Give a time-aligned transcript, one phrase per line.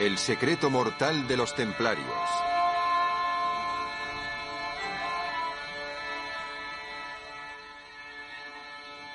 [0.00, 2.06] El secreto mortal de los templarios.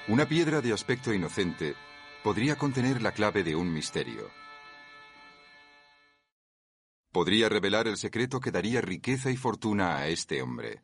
[0.08, 1.74] Una piedra de aspecto inocente
[2.24, 4.30] podría contener la clave de un misterio.
[7.12, 10.84] Podría revelar el secreto que daría riqueza y fortuna a este hombre.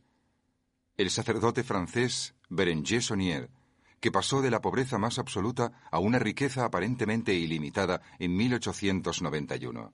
[0.97, 3.51] El sacerdote francés Berenger Saunier
[4.01, 9.93] que pasó de la pobreza más absoluta a una riqueza aparentemente ilimitada en 1891.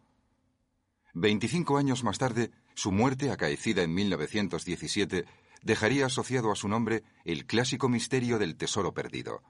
[1.14, 5.26] Veinticinco años más tarde, su muerte, acaecida en 1917,
[5.62, 9.44] dejaría asociado a su nombre el clásico misterio del tesoro perdido.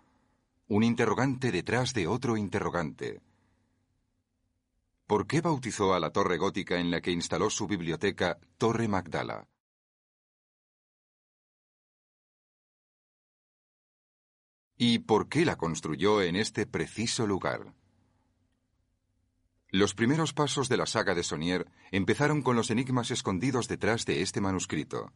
[0.67, 3.21] Un interrogante detrás de otro interrogante.
[5.05, 9.47] ¿Por qué bautizó a la torre gótica en la que instaló su biblioteca Torre Magdala?
[14.79, 17.73] ¿Y por qué la construyó en este preciso lugar?
[19.69, 24.21] Los primeros pasos de la saga de Sonier empezaron con los enigmas escondidos detrás de
[24.21, 25.11] este manuscrito.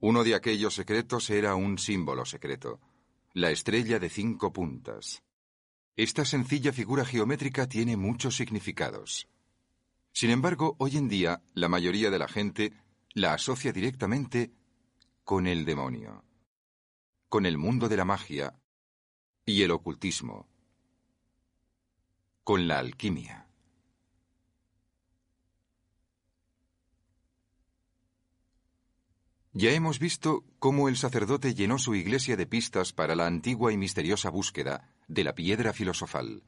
[0.00, 2.80] Uno de aquellos secretos era un símbolo secreto,
[3.32, 5.22] la estrella de cinco puntas.
[5.94, 9.28] Esta sencilla figura geométrica tiene muchos significados.
[10.12, 12.72] Sin embargo, hoy en día la mayoría de la gente
[13.14, 14.50] la asocia directamente
[15.22, 16.24] con el demonio
[17.28, 18.60] con el mundo de la magia
[19.44, 20.48] y el ocultismo,
[22.44, 23.46] con la alquimia.
[29.52, 33.78] Ya hemos visto cómo el sacerdote llenó su iglesia de pistas para la antigua y
[33.78, 36.42] misteriosa búsqueda de la piedra filosofal.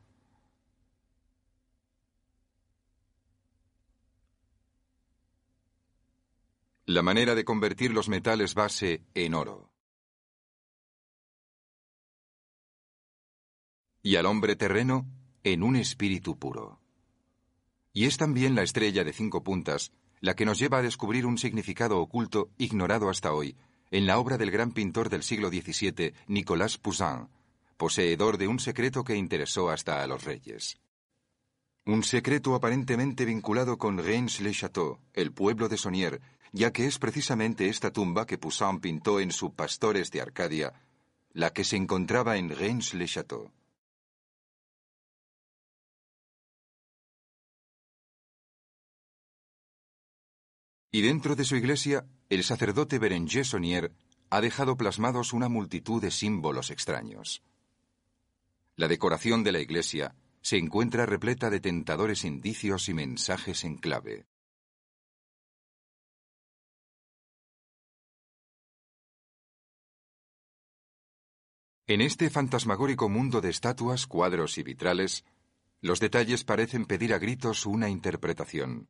[6.85, 9.71] La manera de convertir los metales base en oro.
[14.09, 15.07] Y al hombre terreno
[15.45, 16.81] en un espíritu puro.
[17.93, 19.93] Y es también la estrella de cinco puntas
[20.23, 23.55] la que nos lleva a descubrir un significado oculto ignorado hasta hoy
[23.91, 27.29] en la obra del gran pintor del siglo XVII, Nicolas Poussin,
[27.77, 30.79] poseedor de un secreto que interesó hasta a los reyes.
[31.85, 37.93] Un secreto aparentemente vinculado con Reims-le-Château, el pueblo de Sonier, ya que es precisamente esta
[37.93, 40.73] tumba que Poussin pintó en su Pastores de Arcadia,
[41.35, 43.53] la que se encontraba en Reims-le-Château.
[50.91, 53.93] Y dentro de su iglesia, el sacerdote Berenger Sonier
[54.31, 57.43] ha dejado plasmados una multitud de símbolos extraños.
[58.77, 64.27] La decoración de la iglesia se encuentra repleta de tentadores indicios y mensajes en clave.
[71.87, 75.25] En este fantasmagórico mundo de estatuas, cuadros y vitrales,
[75.81, 78.89] los detalles parecen pedir a gritos una interpretación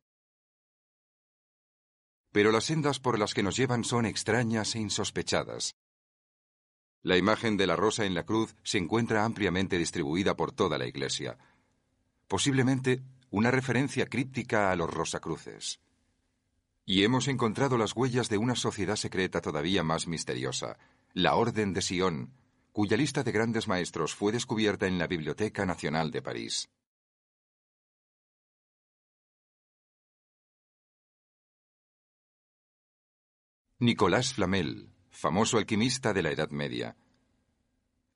[2.31, 5.75] pero las sendas por las que nos llevan son extrañas e insospechadas.
[7.01, 10.87] La imagen de la rosa en la cruz se encuentra ampliamente distribuida por toda la
[10.87, 11.37] iglesia,
[12.27, 13.01] posiblemente
[13.31, 15.79] una referencia críptica a los rosacruces.
[16.85, 20.77] Y hemos encontrado las huellas de una sociedad secreta todavía más misteriosa,
[21.13, 22.33] la Orden de Sion,
[22.71, 26.69] cuya lista de grandes maestros fue descubierta en la Biblioteca Nacional de París.
[33.81, 36.97] Nicolás Flamel, famoso alquimista de la Edad Media.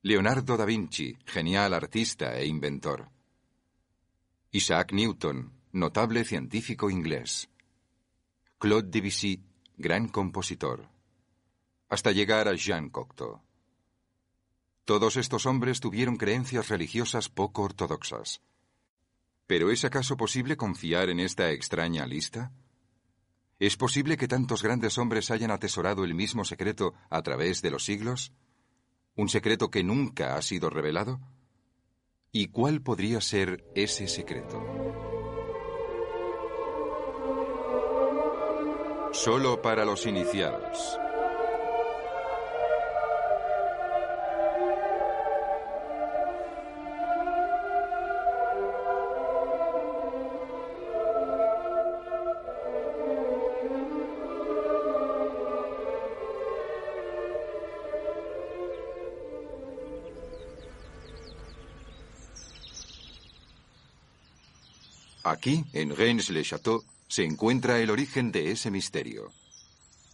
[0.01, 3.07] Leonardo da Vinci, genial artista e inventor.
[4.51, 7.49] Isaac Newton, notable científico inglés.
[8.57, 9.41] Claude Debussy,
[9.77, 10.89] gran compositor.
[11.87, 13.41] Hasta llegar a Jean Cocteau.
[14.83, 18.41] Todos estos hombres tuvieron creencias religiosas poco ortodoxas.
[19.47, 22.51] ¿Pero es acaso posible confiar en esta extraña lista?
[23.63, 27.85] ¿Es posible que tantos grandes hombres hayan atesorado el mismo secreto a través de los
[27.85, 28.33] siglos?
[29.15, 31.21] ¿Un secreto que nunca ha sido revelado?
[32.33, 34.61] ¿Y cuál podría ser ese secreto?
[39.13, 40.99] Solo para los iniciados.
[65.43, 69.29] Aquí, en Reims-le-Château, se encuentra el origen de ese misterio.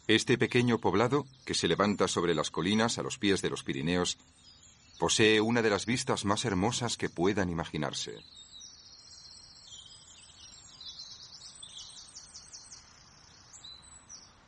[0.07, 4.17] Este pequeño poblado, que se levanta sobre las colinas a los pies de los Pirineos,
[4.97, 8.15] posee una de las vistas más hermosas que puedan imaginarse.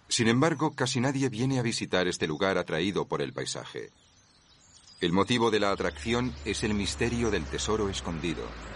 [0.07, 3.91] Sin embargo, casi nadie viene a visitar este lugar atraído por el paisaje.
[4.99, 8.70] El motivo de la atracción es el misterio del tesoro escondido.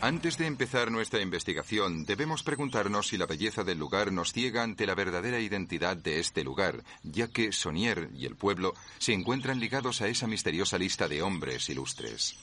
[0.00, 4.86] Antes de empezar nuestra investigación, debemos preguntarnos si la belleza del lugar nos ciega ante
[4.86, 10.00] la verdadera identidad de este lugar, ya que Sonier y el pueblo se encuentran ligados
[10.00, 12.36] a esa misteriosa lista de hombres ilustres.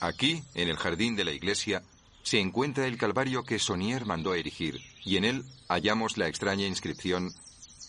[0.00, 1.82] Aquí, en el jardín de la iglesia,
[2.22, 7.34] se encuentra el calvario que Sonier mandó erigir, y en él hallamos la extraña inscripción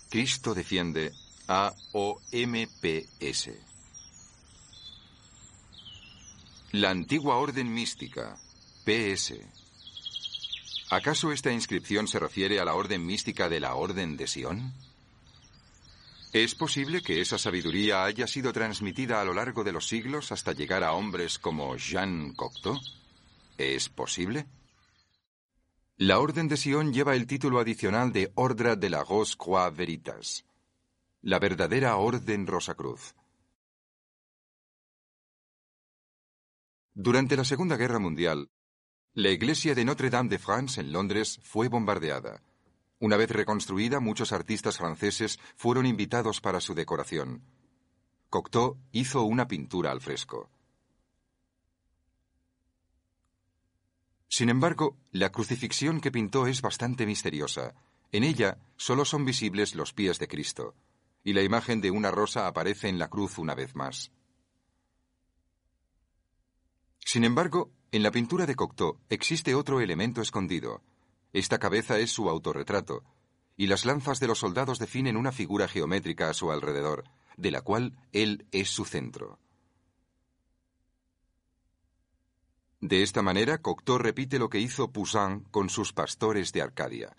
[0.10, 1.14] Cristo defiende
[1.48, 1.74] a
[6.75, 8.36] La antigua orden mística,
[8.84, 9.36] PS.
[10.90, 14.74] ¿Acaso esta inscripción se refiere a la orden mística de la Orden de Sion?
[16.31, 20.54] ¿Es posible que esa sabiduría haya sido transmitida a lo largo de los siglos hasta
[20.54, 22.80] llegar a hombres como Jean Cocteau?
[23.60, 24.48] ¿Es posible?
[25.98, 30.44] La Orden de Sion lleva el título adicional de Ordre de la Rose Croix Veritas,
[31.22, 33.14] la verdadera Orden Rosacruz.
[36.95, 38.51] Durante la Segunda Guerra Mundial,
[39.16, 42.44] la iglesia de Notre-Dame de France en Londres fue bombardeada.
[43.00, 47.42] Una vez reconstruida, muchos artistas franceses fueron invitados para su decoración.
[48.30, 50.51] Cocteau hizo una pintura al fresco.
[54.28, 57.74] Sin embargo, la crucifixión que pintó es bastante misteriosa.
[58.12, 60.75] En ella solo son visibles los pies de Cristo,
[61.24, 64.12] y la imagen de una rosa aparece en la cruz una vez más.
[67.13, 70.81] Sin embargo, en la pintura de Cocteau existe otro elemento escondido.
[71.31, 73.04] Esta cabeza es su autorretrato,
[73.56, 77.04] y las lanzas de los soldados definen una figura geométrica a su alrededor,
[77.38, 79.38] de la cual él es su centro.
[82.81, 87.15] De esta manera, Cocteau repite lo que hizo Poussin con sus pastores de Arcadia.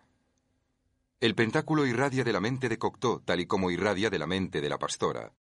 [1.21, 4.61] El pentáculo irradia de la mente de Cocteau, tal y como irradia de la mente
[4.61, 5.33] de la pastora.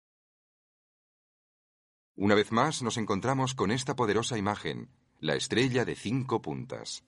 [2.15, 4.89] Una vez más nos encontramos con esta poderosa imagen,
[5.19, 7.03] la estrella de cinco puntas.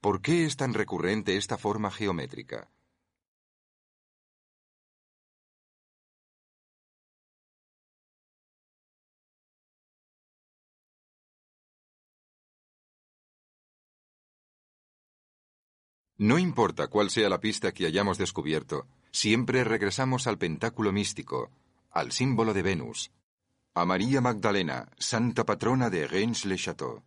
[0.00, 2.70] ¿Por qué es tan recurrente esta forma geométrica?
[16.18, 21.50] No importa cuál sea la pista que hayamos descubierto, siempre regresamos al pentáculo místico,
[21.90, 23.10] al símbolo de Venus,
[23.76, 27.04] a María Magdalena, santa patrona de Reims-le-Château.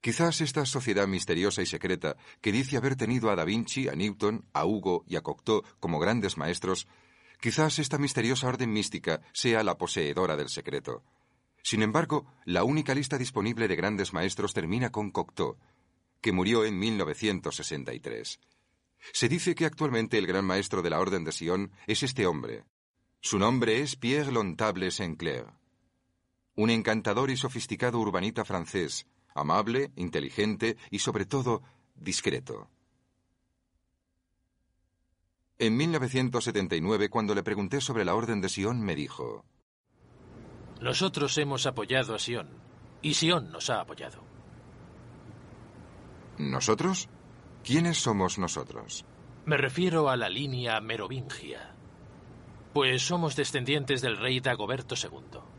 [0.00, 4.46] Quizás esta sociedad misteriosa y secreta, que dice haber tenido a Da Vinci, a Newton,
[4.52, 6.86] a Hugo y a Cocteau como grandes maestros,
[7.40, 11.02] quizás esta misteriosa orden mística sea la poseedora del secreto.
[11.64, 15.58] Sin embargo, la única lista disponible de grandes maestros termina con Cocteau,
[16.20, 18.38] que murió en 1963.
[19.12, 22.62] Se dice que actualmente el gran maestro de la Orden de Sion es este hombre.
[23.20, 25.57] Su nombre es Pierre Lontable Saint-Clair
[26.58, 31.62] un encantador y sofisticado urbanita francés, amable, inteligente y sobre todo
[31.94, 32.68] discreto.
[35.56, 39.44] En 1979, cuando le pregunté sobre la Orden de Sion, me dijo,
[40.80, 42.48] Nosotros hemos apoyado a Sion,
[43.02, 44.24] y Sion nos ha apoyado.
[46.38, 47.08] ¿Nosotros?
[47.62, 49.04] ¿Quiénes somos nosotros?
[49.46, 51.72] Me refiero a la línea merovingia,
[52.72, 55.57] pues somos descendientes del rey Dagoberto II.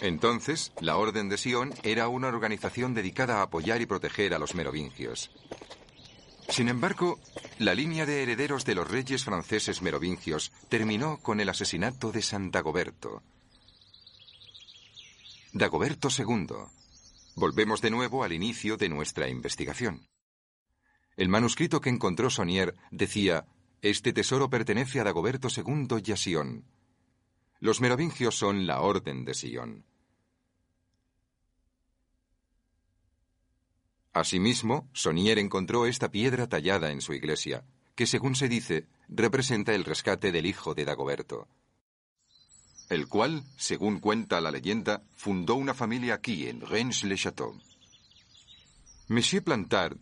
[0.00, 4.54] Entonces, la Orden de Sion era una organización dedicada a apoyar y proteger a los
[4.54, 5.30] merovingios.
[6.48, 7.20] Sin embargo,
[7.58, 12.50] la línea de herederos de los reyes franceses merovingios terminó con el asesinato de San
[12.50, 13.22] Dagoberto.
[15.52, 16.46] Dagoberto II.
[17.36, 20.08] Volvemos de nuevo al inicio de nuestra investigación.
[21.16, 23.46] El manuscrito que encontró Sonier decía,
[23.82, 26.64] este tesoro pertenece a Dagoberto II y a Sion.
[27.60, 29.89] Los merovingios son la Orden de Sion.
[34.12, 37.64] Asimismo, Sonier encontró esta piedra tallada en su iglesia,
[37.94, 41.48] que según se dice, representa el rescate del hijo de Dagoberto,
[42.90, 47.56] el cual, según cuenta la leyenda, fundó una familia aquí, en Reims-le-Château.
[49.06, 49.96] Monsieur Plantard,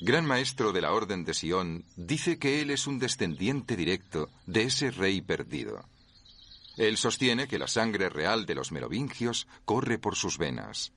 [0.00, 4.62] gran maestro de la Orden de Sion, dice que él es un descendiente directo de
[4.62, 5.84] ese rey perdido.
[6.78, 10.94] Él sostiene que la sangre real de los merovingios corre por sus venas.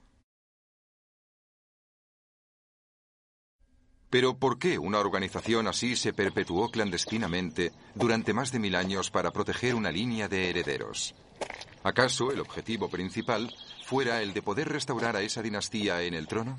[4.10, 9.32] Pero ¿por qué una organización así se perpetuó clandestinamente durante más de mil años para
[9.32, 11.16] proteger una línea de herederos?
[11.84, 13.54] ¿Acaso el objetivo principal
[13.86, 16.58] fuera el de poder restaurar a esa dinastía en el trono?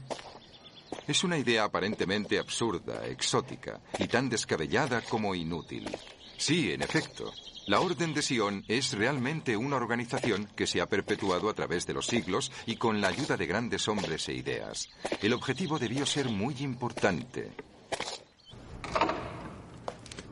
[1.06, 5.88] Es una idea aparentemente absurda, exótica y tan descabellada como inútil.
[6.36, 7.32] Sí, en efecto,
[7.66, 11.94] la Orden de Sion es realmente una organización que se ha perpetuado a través de
[11.94, 14.88] los siglos y con la ayuda de grandes hombres e ideas.
[15.20, 17.50] El objetivo debió ser muy importante.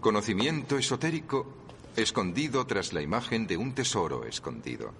[0.00, 1.52] Conocimiento esotérico
[1.96, 4.92] escondido tras la imagen de un tesoro escondido.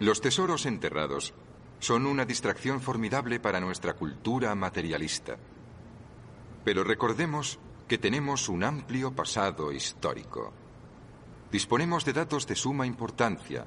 [0.00, 1.32] Los tesoros enterrados
[1.78, 5.36] son una distracción formidable para nuestra cultura materialista.
[6.64, 10.54] Pero recordemos que tenemos un amplio pasado histórico
[11.52, 13.66] disponemos de datos de suma importancia,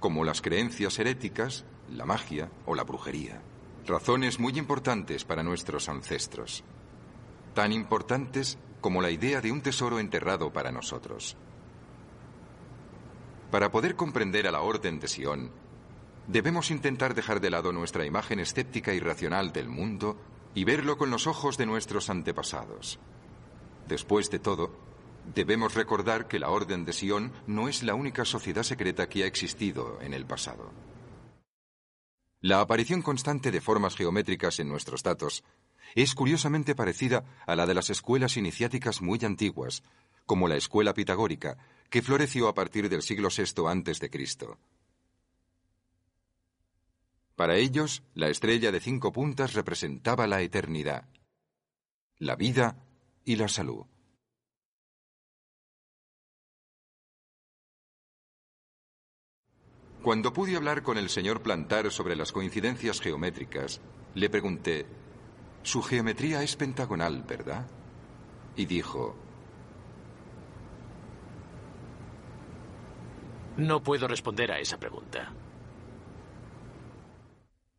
[0.00, 3.40] como las creencias heréticas, la magia o la brujería.
[3.86, 6.62] Razones muy importantes para nuestros ancestros.
[7.54, 11.38] Tan importantes como la idea de un tesoro enterrado para nosotros.
[13.50, 15.50] Para poder comprender a la Orden de Sion,
[16.26, 20.18] debemos intentar dejar de lado nuestra imagen escéptica y racional del mundo
[20.54, 22.98] y verlo con los ojos de nuestros antepasados.
[23.88, 24.91] Después de todo,
[25.34, 29.26] Debemos recordar que la Orden de Sion no es la única sociedad secreta que ha
[29.26, 30.72] existido en el pasado.
[32.40, 35.44] La aparición constante de formas geométricas en nuestros datos
[35.94, 39.82] es curiosamente parecida a la de las escuelas iniciáticas muy antiguas,
[40.26, 41.56] como la escuela pitagórica,
[41.88, 44.58] que floreció a partir del siglo VI Cristo.
[47.36, 51.08] Para ellos, la estrella de cinco puntas representaba la eternidad,
[52.18, 52.76] la vida
[53.24, 53.86] y la salud.
[60.02, 63.80] Cuando pude hablar con el señor Plantar sobre las coincidencias geométricas,
[64.14, 64.84] le pregunté,
[65.62, 67.68] su geometría es pentagonal, ¿verdad?
[68.56, 69.14] Y dijo,
[73.56, 75.32] No puedo responder a esa pregunta.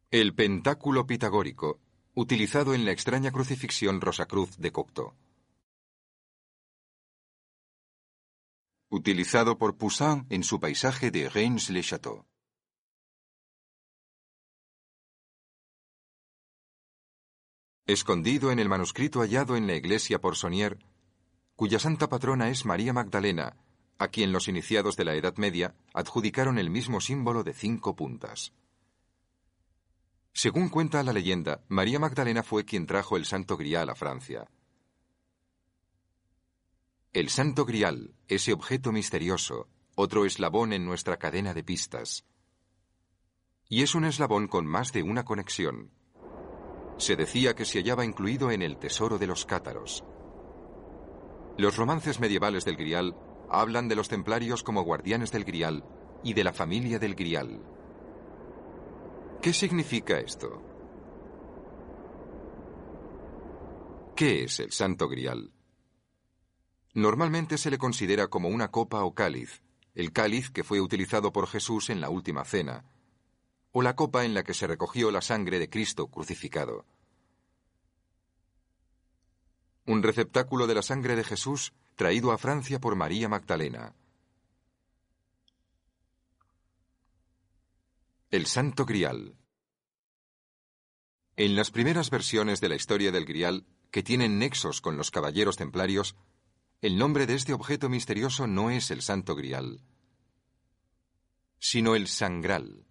[0.09, 1.79] El pentáculo pitagórico,
[2.13, 5.13] utilizado en la extraña crucifixión Rosacruz de Cocteau.
[8.93, 12.27] Utilizado por Poussin en su paisaje de Reims-le-Château.
[17.87, 20.77] Escondido en el manuscrito hallado en la iglesia por Sonier,
[21.55, 23.57] cuya santa patrona es María Magdalena,
[23.97, 28.53] a quien los iniciados de la Edad Media adjudicaron el mismo símbolo de cinco puntas.
[30.33, 34.47] Según cuenta la leyenda, María Magdalena fue quien trajo el Santo Grial a Francia.
[37.13, 42.25] El Santo Grial, ese objeto misterioso, otro eslabón en nuestra cadena de pistas.
[43.69, 45.91] Y es un eslabón con más de una conexión.
[46.97, 50.03] Se decía que se hallaba incluido en el tesoro de los cátaros.
[51.55, 53.15] Los romances medievales del Grial
[53.47, 55.83] hablan de los templarios como guardianes del Grial
[56.23, 57.61] y de la familia del Grial.
[59.39, 60.63] ¿Qué significa esto?
[64.15, 65.52] ¿Qué es el Santo Grial?
[66.93, 69.61] Normalmente se le considera como una copa o cáliz,
[69.95, 72.85] el cáliz que fue utilizado por Jesús en la última cena,
[73.71, 76.85] o la copa en la que se recogió la sangre de Cristo crucificado.
[79.85, 83.95] Un receptáculo de la sangre de Jesús traído a Francia por María Magdalena.
[88.29, 89.35] El Santo Grial.
[91.35, 95.57] En las primeras versiones de la historia del Grial, que tienen nexos con los caballeros
[95.57, 96.15] templarios,
[96.83, 99.79] el nombre de este objeto misterioso no es el Santo Grial,
[101.57, 102.85] sino el Sangral.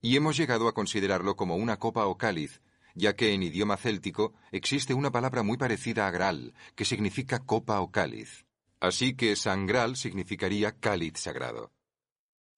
[0.00, 2.62] Y hemos llegado a considerarlo como una copa o cáliz,
[2.94, 7.82] ya que en idioma céltico existe una palabra muy parecida a Graal, que significa copa
[7.82, 8.46] o cáliz.
[8.80, 11.70] Así que Sangral significaría cáliz sagrado.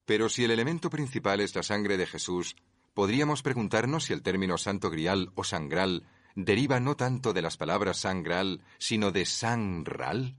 [0.05, 2.55] Pero si el elemento principal es la sangre de Jesús,
[2.95, 7.97] podríamos preguntarnos si el término Santo Grial o Sangral deriva no tanto de las palabras
[7.97, 10.37] sangral, sino de sangral?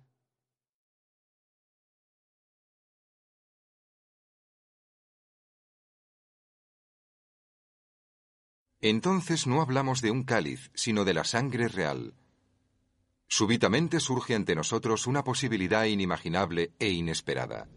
[8.80, 12.14] Entonces no hablamos de un cáliz, sino de la sangre real.
[13.28, 17.68] Súbitamente surge ante nosotros una posibilidad inimaginable e inesperada.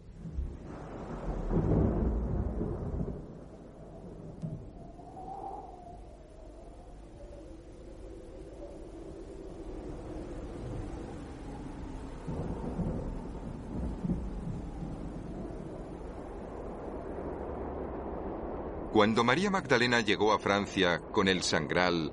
[18.91, 22.11] Cuando María Magdalena llegó a Francia con el sangral,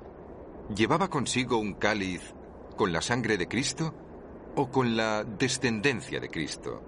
[0.73, 2.33] ¿llevaba consigo un cáliz
[2.77, 3.93] con la sangre de Cristo
[4.55, 6.81] o con la descendencia de Cristo?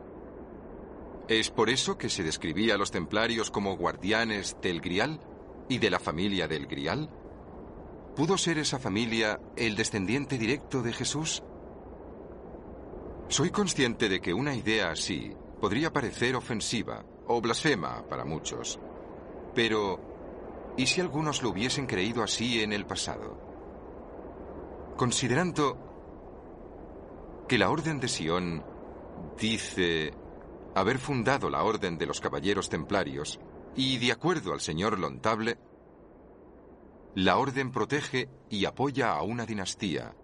[1.28, 5.20] ¿Es por eso que se describía a los templarios como guardianes del Grial
[5.68, 7.10] y de la familia del Grial?
[8.16, 11.44] ¿Pudo ser esa familia el descendiente directo de Jesús?
[13.28, 18.80] Soy consciente de que una idea así podría parecer ofensiva o blasfema para muchos.
[19.54, 20.00] Pero,
[20.78, 23.38] ¿y si algunos lo hubiesen creído así en el pasado?
[24.98, 25.78] Considerando
[27.48, 28.64] que la Orden de Sion
[29.38, 30.14] dice
[30.76, 33.40] haber fundado la Orden de los Caballeros Templarios,
[33.76, 35.58] y de acuerdo al señor Lontable,
[37.16, 40.16] la Orden protege y apoya a una dinastía,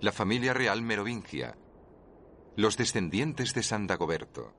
[0.00, 1.56] la familia real merovingia,
[2.56, 4.52] los descendientes de San Dagoberto.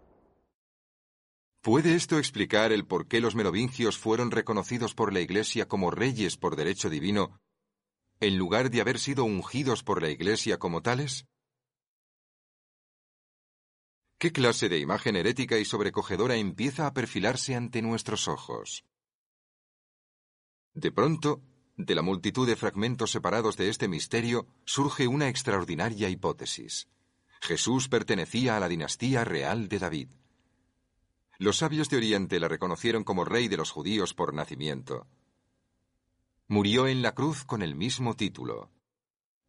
[1.61, 6.37] ¿Puede esto explicar el por qué los merovingios fueron reconocidos por la Iglesia como reyes
[6.37, 7.41] por derecho divino,
[8.21, 11.25] en lugar de haber sido ungidos por la Iglesia como tales?
[14.17, 18.85] ¿Qué clase de imagen herética y sobrecogedora empieza a perfilarse ante nuestros ojos?
[20.73, 21.41] De pronto,
[21.75, 26.87] de la multitud de fragmentos separados de este misterio, surge una extraordinaria hipótesis.
[27.41, 30.18] Jesús pertenecía a la dinastía real de David.
[31.41, 35.07] Los sabios de Oriente la reconocieron como rey de los judíos por nacimiento.
[36.49, 38.69] Murió en la cruz con el mismo título.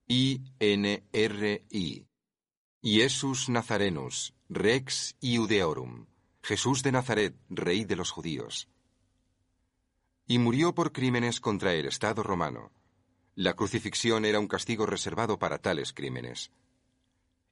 [0.06, 2.06] I-N-R-I.
[2.80, 6.06] Iesus Nazarenus, Rex Iudeorum.
[6.44, 8.68] Jesús de Nazaret, rey de los judíos.
[10.28, 12.70] Y murió por crímenes contra el Estado romano.
[13.34, 16.52] La crucifixión era un castigo reservado para tales crímenes.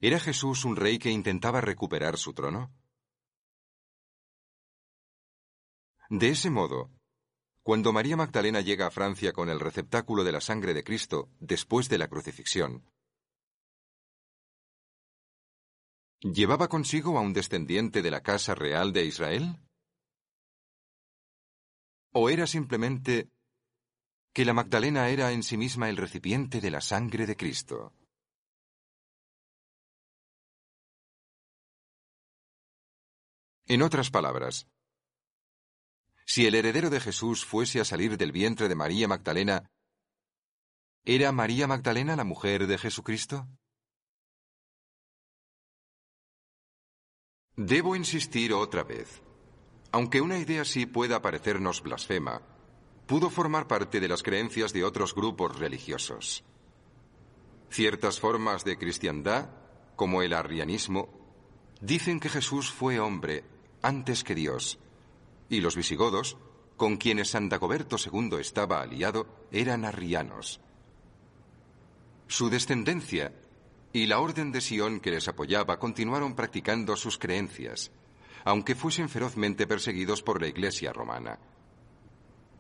[0.01, 2.71] ¿Era Jesús un rey que intentaba recuperar su trono?
[6.11, 6.91] De ese modo,
[7.63, 11.91] cuando María Magdalena llega a Francia con el receptáculo de la sangre de Cristo después
[11.91, 12.83] de la crucifixión,
[16.23, 19.61] ¿llevaba consigo a un descendiente de la casa real de Israel?
[22.15, 23.29] ¿O era simplemente
[24.33, 27.93] que la Magdalena era en sí misma el recipiente de la sangre de Cristo?
[33.67, 34.67] En otras palabras,
[36.29, 39.71] si el heredero de Jesús fuese a salir del vientre de María Magdalena,
[41.07, 43.49] ¿era María Magdalena la mujer de Jesucristo?
[47.57, 49.23] Debo insistir otra vez.
[49.91, 52.43] Aunque una idea así pueda parecernos blasfema,
[53.07, 56.45] pudo formar parte de las creencias de otros grupos religiosos.
[57.71, 59.49] Ciertas formas de cristiandad,
[59.97, 61.09] como el arrianismo,
[61.81, 63.45] dicen que Jesús fue hombre
[63.81, 64.79] antes que Dios
[65.49, 66.37] y los visigodos,
[66.77, 70.61] con quienes San Dagoberto II estaba aliado, eran arrianos.
[72.27, 73.33] Su descendencia
[73.93, 77.91] y la orden de Sion que les apoyaba continuaron practicando sus creencias,
[78.45, 81.39] aunque fuesen ferozmente perseguidos por la Iglesia romana.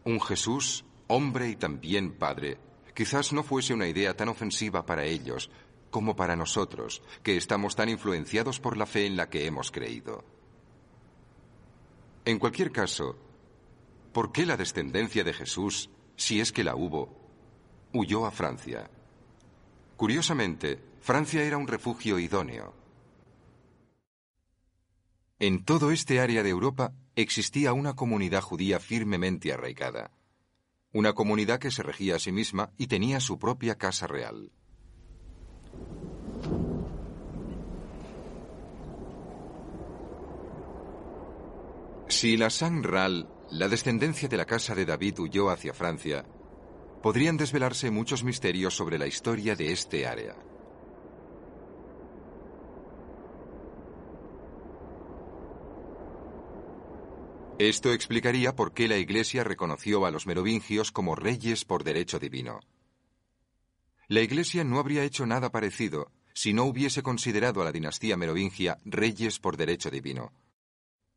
[0.04, 2.58] Un Jesús, hombre y también padre,
[2.94, 5.50] quizás no fuese una idea tan ofensiva para ellos
[5.90, 10.37] como para nosotros, que estamos tan influenciados por la fe en la que hemos creído.
[12.28, 13.16] En cualquier caso,
[14.12, 17.08] ¿por qué la descendencia de Jesús, si es que la hubo,
[17.94, 18.90] huyó a Francia?
[19.96, 22.74] Curiosamente, Francia era un refugio idóneo.
[25.38, 30.10] En todo este área de Europa existía una comunidad judía firmemente arraigada,
[30.92, 34.52] una comunidad que se regía a sí misma y tenía su propia casa real.
[42.08, 42.48] Si la
[42.82, 46.24] Ral, la descendencia de la casa de David, huyó hacia Francia,
[47.02, 50.34] podrían desvelarse muchos misterios sobre la historia de este área.
[57.58, 62.60] Esto explicaría por qué la Iglesia reconoció a los merovingios como reyes por derecho divino.
[64.06, 68.78] La Iglesia no habría hecho nada parecido si no hubiese considerado a la dinastía merovingia
[68.86, 70.32] reyes por derecho divino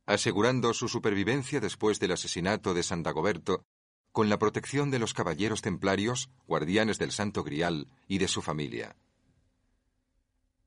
[0.05, 3.63] asegurando su supervivencia después del asesinato de San Dagoberto,
[4.11, 8.95] con la protección de los caballeros templarios, guardianes del Santo Grial y de su familia.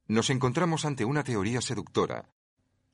[0.06, 2.30] Nos encontramos ante una teoría seductora,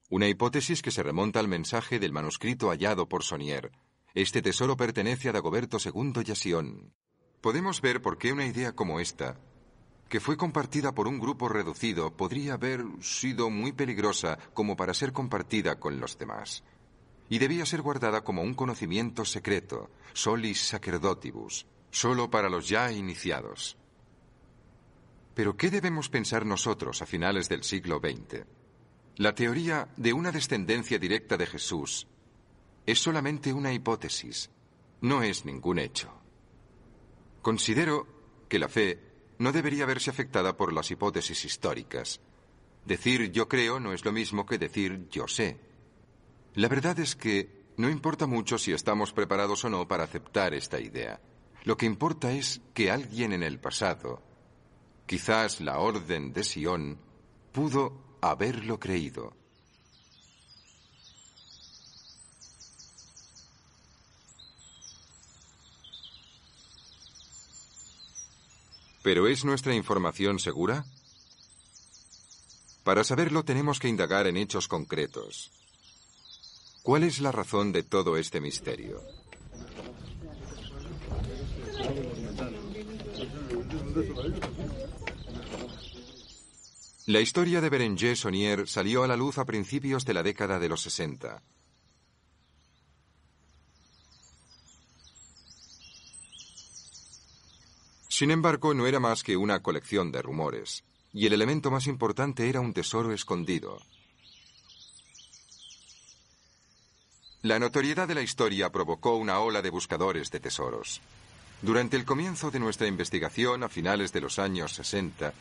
[0.09, 3.71] una hipótesis que se remonta al mensaje del manuscrito hallado por Sonier.
[4.15, 6.93] Este tesoro pertenece a Dagoberto II y a.
[7.41, 9.41] Podemos ver por qué una idea como esta,
[10.11, 15.13] que fue compartida por un grupo reducido, podría haber sido muy peligrosa como para ser
[15.13, 16.65] compartida con los demás.
[17.29, 23.79] Y debía ser guardada como un conocimiento secreto, solis sacerdotibus, solo para los ya iniciados.
[25.33, 28.45] Pero ¿qué debemos pensar nosotros a finales del siglo XX?
[29.15, 32.09] La teoría de una descendencia directa de Jesús
[32.85, 34.51] es solamente una hipótesis,
[35.03, 36.13] no es ningún hecho.
[37.43, 38.09] Considero
[38.49, 39.10] que la fe
[39.41, 42.21] no debería verse afectada por las hipótesis históricas.
[42.85, 45.59] Decir yo creo no es lo mismo que decir yo sé.
[46.55, 50.79] La verdad es que no importa mucho si estamos preparados o no para aceptar esta
[50.79, 51.23] idea.
[51.65, 54.23] Lo que importa es que alguien en el pasado,
[55.07, 56.99] quizás la orden de Sion,
[57.51, 59.40] pudo haberlo creído.
[69.03, 70.85] ¿Pero es nuestra información segura?
[72.85, 75.51] Para saberlo tenemos que indagar en hechos concretos.
[76.83, 79.01] ¿Cuál es la razón de todo este misterio?
[87.07, 90.69] La historia de Berenger Sonier salió a la luz a principios de la década de
[90.69, 91.43] los 60.
[98.21, 102.51] Sin embargo, no era más que una colección de rumores, y el elemento más importante
[102.51, 103.81] era un tesoro escondido.
[107.41, 111.01] La notoriedad de la historia provocó una ola de buscadores de tesoros.
[111.63, 115.33] Durante el comienzo de nuestra investigación, a finales de los años 60,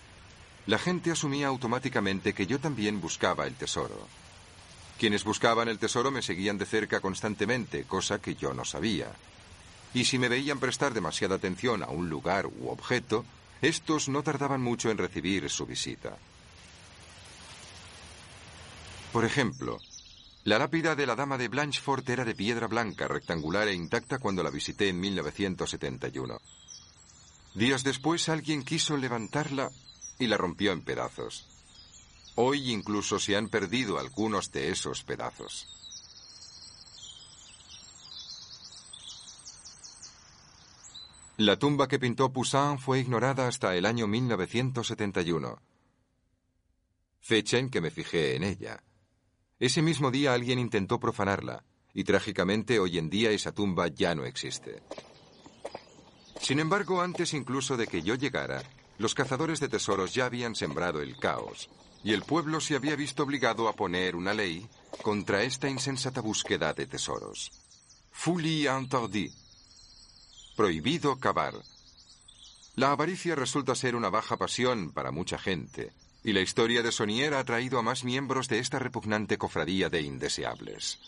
[0.65, 4.07] la gente asumía automáticamente que yo también buscaba el tesoro.
[4.97, 9.11] Quienes buscaban el tesoro me seguían de cerca constantemente, cosa que yo no sabía.
[9.93, 13.25] Y si me veían prestar demasiada atención a un lugar u objeto,
[13.61, 16.17] estos no tardaban mucho en recibir su visita.
[19.11, 19.79] Por ejemplo,
[20.43, 24.43] la lápida de la dama de Blanchefort era de piedra blanca, rectangular e intacta cuando
[24.43, 26.39] la visité en 1971.
[27.55, 29.71] Días después alguien quiso levantarla
[30.19, 31.45] y la rompió en pedazos.
[32.35, 35.78] Hoy incluso se han perdido algunos de esos pedazos.
[41.39, 45.61] La tumba que pintó Poussin fue ignorada hasta el año 1971,
[47.21, 48.83] fecha en que me fijé en ella.
[49.57, 54.25] Ese mismo día alguien intentó profanarla, y trágicamente hoy en día esa tumba ya no
[54.25, 54.83] existe.
[56.41, 58.61] Sin embargo, antes incluso de que yo llegara,
[58.97, 61.69] los cazadores de tesoros ya habían sembrado el caos,
[62.03, 64.67] y el pueblo se había visto obligado a poner una ley
[65.01, 67.49] contra esta insensata búsqueda de tesoros.
[68.11, 69.38] Folie interdit.
[70.59, 71.53] Prohibido cavar.
[72.75, 77.33] La avaricia resulta ser una baja pasión para mucha gente, y la historia de Sonier
[77.35, 80.99] ha traído a más miembros de esta repugnante cofradía de indeseables.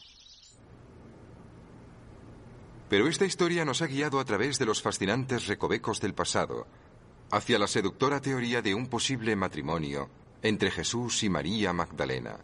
[2.89, 6.65] Pero esta historia nos ha guiado a través de los fascinantes recovecos del pasado,
[7.29, 10.09] hacia la seductora teoría de un posible matrimonio
[10.41, 12.37] entre Jesús y María Magdalena.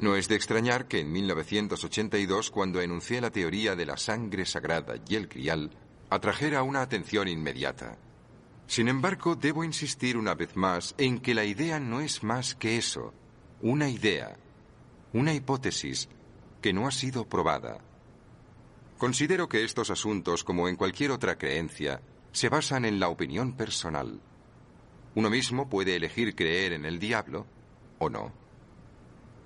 [0.00, 4.94] No es de extrañar que en 1982, cuando enuncié la teoría de la sangre sagrada
[5.06, 5.70] y el crial,
[6.08, 7.98] atrajera una atención inmediata.
[8.66, 12.78] Sin embargo, debo insistir una vez más en que la idea no es más que
[12.78, 13.12] eso,
[13.60, 14.36] una idea,
[15.12, 16.08] una hipótesis
[16.62, 17.78] que no ha sido probada.
[18.96, 22.00] Considero que estos asuntos, como en cualquier otra creencia,
[22.32, 24.20] se basan en la opinión personal.
[25.14, 27.46] Uno mismo puede elegir creer en el diablo
[27.98, 28.32] o no.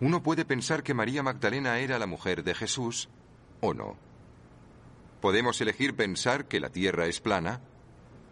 [0.00, 3.08] Uno puede pensar que María Magdalena era la mujer de Jesús
[3.60, 3.96] o no.
[5.20, 7.60] Podemos elegir pensar que la tierra es plana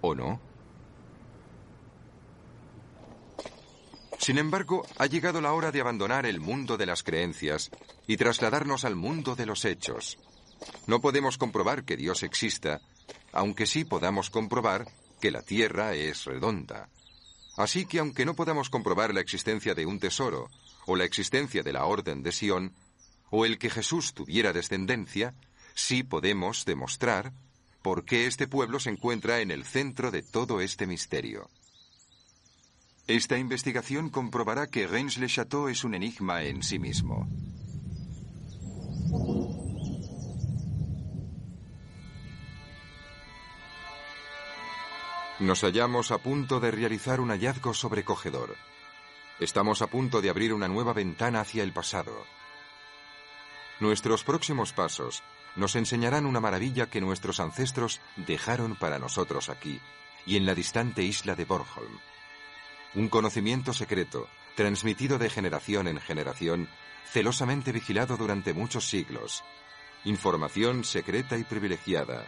[0.00, 0.40] o no.
[4.18, 7.70] Sin embargo, ha llegado la hora de abandonar el mundo de las creencias
[8.06, 10.18] y trasladarnos al mundo de los hechos.
[10.86, 12.80] No podemos comprobar que Dios exista
[13.32, 14.86] aunque sí podamos comprobar
[15.20, 16.88] que la Tierra es redonda.
[17.56, 20.50] Así que aunque no podamos comprobar la existencia de un tesoro,
[20.86, 22.74] o la existencia de la Orden de Sión,
[23.30, 25.34] o el que Jesús tuviera descendencia,
[25.74, 27.32] sí podemos demostrar
[27.82, 31.50] por qué este pueblo se encuentra en el centro de todo este misterio.
[33.06, 37.28] Esta investigación comprobará que Reims-le-Château es un enigma en sí mismo.
[45.40, 48.54] Nos hallamos a punto de realizar un hallazgo sobrecogedor.
[49.40, 52.24] Estamos a punto de abrir una nueva ventana hacia el pasado.
[53.80, 55.22] Nuestros próximos pasos
[55.56, 59.80] nos enseñarán una maravilla que nuestros ancestros dejaron para nosotros aquí
[60.24, 61.98] y en la distante isla de Bornholm.
[62.94, 66.68] Un conocimiento secreto, transmitido de generación en generación,
[67.06, 69.42] celosamente vigilado durante muchos siglos.
[70.04, 72.26] Información secreta y privilegiada.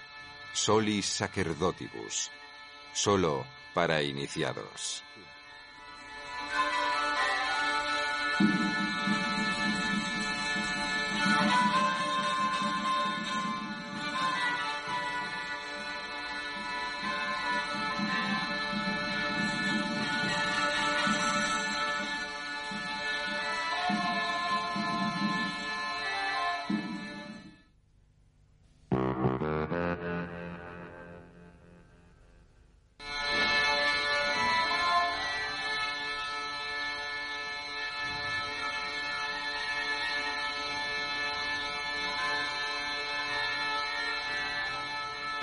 [0.52, 2.30] Solis sacerdotibus
[2.94, 5.02] solo para iniciados.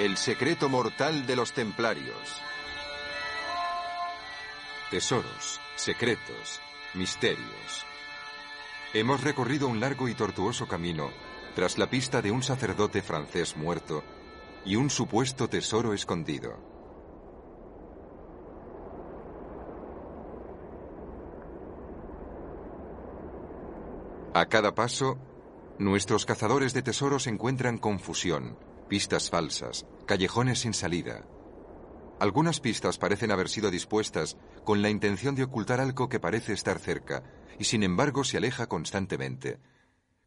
[0.02, 2.42] El secreto mortal de los templarios.
[4.90, 6.60] Tesoros, secretos,
[6.96, 7.86] misterios.
[8.96, 11.12] Hemos recorrido un largo y tortuoso camino
[11.54, 14.04] tras la pista de un sacerdote francés muerto
[14.66, 16.58] y un supuesto tesoro escondido.
[24.34, 25.20] A cada paso,
[25.78, 28.58] nuestros cazadores de tesoros encuentran confusión,
[28.92, 31.26] pistas falsas, callejones sin salida.
[32.20, 36.78] Algunas pistas parecen haber sido dispuestas con la intención de ocultar algo que parece estar
[36.78, 37.24] cerca,
[37.58, 39.62] y sin embargo se aleja constantemente.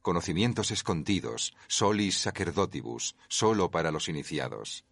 [0.00, 4.86] Conocimientos escondidos, solis sacerdotibus, solo para los iniciados.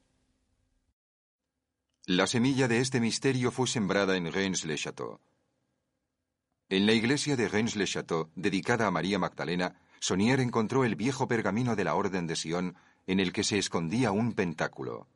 [2.05, 5.19] La semilla de este misterio fue sembrada en Reims-le-Château.
[6.69, 11.85] En la iglesia de Reims-le-Château, dedicada a María Magdalena, Sonier encontró el viejo pergamino de
[11.85, 15.09] la Orden de Sion en el que se escondía un pentáculo.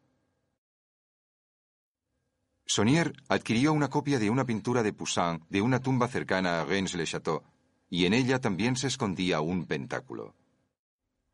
[2.66, 7.42] Sonier adquirió una copia de una pintura de Poussin de una tumba cercana a Reims-le-Château,
[7.88, 10.34] y en ella también se escondía un pentáculo.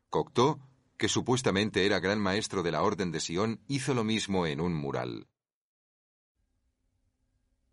[0.09, 0.59] Cocteau,
[0.95, 4.75] que supuestamente era gran maestro de la Orden de Sion, hizo lo mismo en un
[4.75, 5.27] mural.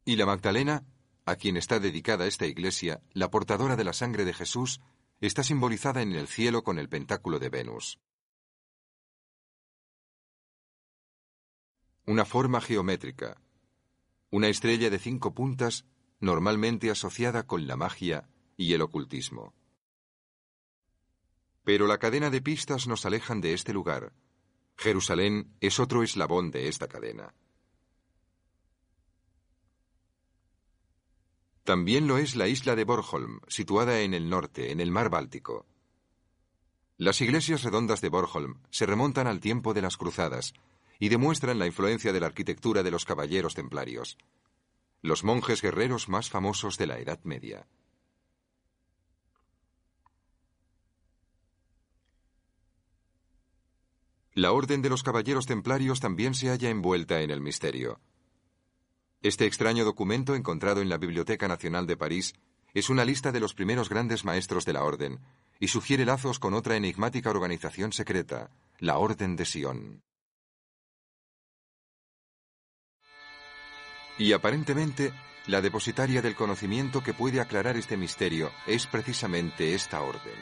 [0.07, 0.85] Y la Magdalena,
[1.27, 4.81] a quien está dedicada esta iglesia, la portadora de la sangre de Jesús,
[5.21, 8.01] está simbolizada en el cielo con el pentáculo de Venus.
[12.07, 13.41] Una forma geométrica.
[14.31, 15.85] Una estrella de cinco puntas
[16.19, 19.55] normalmente asociada con la magia y el ocultismo.
[21.65, 24.13] Pero la cadena de pistas nos alejan de este lugar.
[24.77, 27.35] Jerusalén es otro eslabón de esta cadena.
[31.65, 35.67] También lo es la isla de Bornholm, situada en el norte, en el mar Báltico.
[36.97, 40.55] Las iglesias redondas de Bornholm se remontan al tiempo de las cruzadas,
[41.01, 44.19] y demuestran la influencia de la arquitectura de los caballeros templarios,
[45.01, 47.67] los monjes guerreros más famosos de la Edad Media.
[54.35, 58.01] La Orden de los Caballeros Templarios también se halla envuelta en el misterio.
[59.23, 62.35] Este extraño documento encontrado en la Biblioteca Nacional de París
[62.73, 65.19] es una lista de los primeros grandes maestros de la Orden
[65.59, 70.03] y sugiere lazos con otra enigmática organización secreta, la Orden de Sion.
[74.21, 75.15] Y aparentemente,
[75.47, 80.35] la depositaria del conocimiento que puede aclarar este misterio es precisamente esta orden.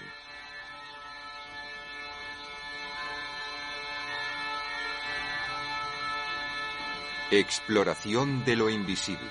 [7.31, 9.31] Exploración de lo invisible.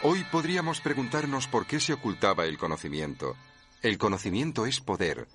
[0.00, 3.36] Hoy podríamos preguntarnos por qué se ocultaba el conocimiento
[3.82, 5.28] el conocimiento es poder,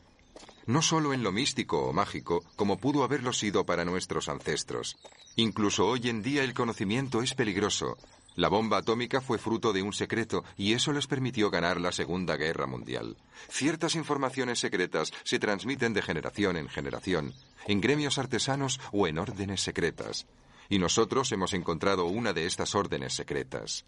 [0.65, 4.97] no solo en lo místico o mágico, como pudo haberlo sido para nuestros ancestros.
[5.35, 7.97] Incluso hoy en día el conocimiento es peligroso.
[8.35, 12.35] La bomba atómica fue fruto de un secreto y eso les permitió ganar la Segunda
[12.35, 13.15] Guerra Mundial.
[13.49, 17.33] Ciertas informaciones secretas se transmiten de generación en generación,
[17.67, 20.25] en gremios artesanos o en órdenes secretas.
[20.69, 23.85] Y nosotros hemos encontrado una de estas órdenes secretas.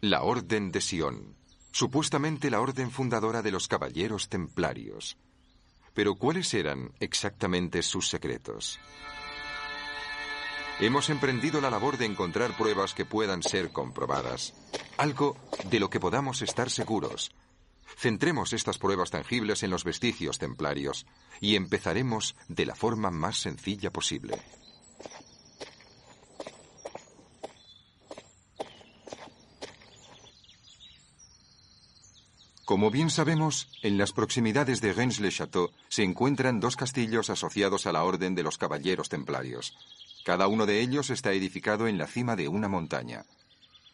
[0.00, 1.36] La Orden de Sion
[1.76, 5.18] supuestamente la orden fundadora de los caballeros templarios.
[5.92, 8.80] Pero ¿cuáles eran exactamente sus secretos?
[10.80, 14.54] Hemos emprendido la labor de encontrar pruebas que puedan ser comprobadas,
[14.96, 15.36] algo
[15.68, 17.30] de lo que podamos estar seguros,
[17.98, 21.06] Centremos estas pruebas tangibles en los vestigios templarios
[21.40, 24.38] y empezaremos de la forma más sencilla posible.
[32.66, 38.02] Como bien sabemos, en las proximidades de Rennes-le-Château se encuentran dos castillos asociados a la
[38.02, 39.76] Orden de los Caballeros Templarios.
[40.24, 43.24] Cada uno de ellos está edificado en la cima de una montaña.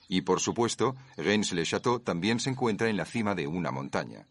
[0.09, 4.27] Y por supuesto, Rennes-le-Château también se encuentra en la cima de una montaña.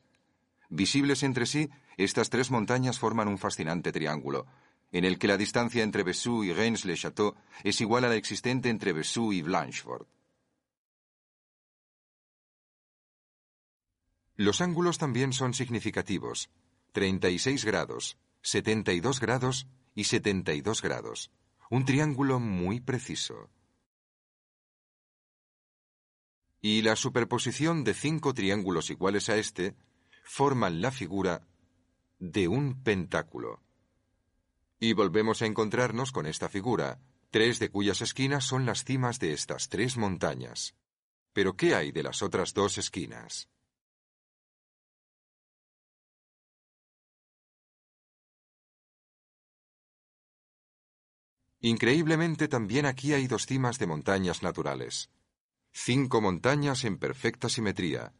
[0.69, 4.47] Visibles entre sí, estas tres montañas forman un fascinante triángulo,
[4.91, 8.91] en el que la distancia entre Vesoux y Rennes-le-Château es igual a la existente entre
[8.91, 10.07] Vesoux y Blanchefort.
[14.41, 16.49] Los ángulos también son significativos.
[16.93, 21.29] 36 grados, 72 grados y 72 grados.
[21.69, 23.51] Un triángulo muy preciso.
[26.59, 29.75] Y la superposición de cinco triángulos iguales a este
[30.23, 31.47] forman la figura
[32.17, 33.61] de un pentáculo.
[34.79, 36.99] Y volvemos a encontrarnos con esta figura,
[37.29, 40.73] tres de cuyas esquinas son las cimas de estas tres montañas.
[41.31, 43.50] Pero ¿qué hay de las otras dos esquinas?
[51.61, 55.11] Increíblemente también aquí hay dos cimas de montañas naturales.
[55.71, 58.13] Cinco montañas en perfecta simetría.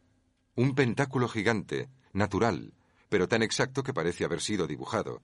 [0.56, 2.74] Un pentáculo gigante, natural,
[3.10, 5.24] pero tan exacto que parece haber sido dibujado.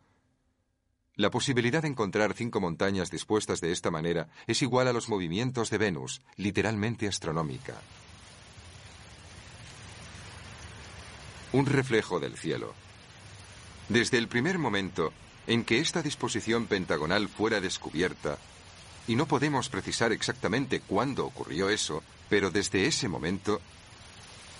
[1.16, 5.70] La posibilidad de encontrar cinco montañas dispuestas de esta manera es igual a los movimientos
[5.70, 7.76] de Venus, literalmente astronómica.
[11.54, 12.74] Un reflejo del cielo.
[13.90, 15.14] Desde el primer momento,
[15.48, 18.38] en que esta disposición pentagonal fuera descubierta,
[19.08, 23.62] y no podemos precisar exactamente cuándo ocurrió eso, pero desde ese momento,